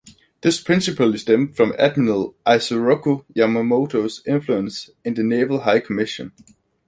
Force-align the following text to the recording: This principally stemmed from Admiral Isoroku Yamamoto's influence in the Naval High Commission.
This 0.41 0.59
principally 0.59 1.19
stemmed 1.19 1.55
from 1.55 1.75
Admiral 1.77 2.35
Isoroku 2.43 3.23
Yamamoto's 3.35 4.23
influence 4.25 4.89
in 5.05 5.13
the 5.13 5.21
Naval 5.21 5.59
High 5.59 5.79
Commission. 5.79 6.31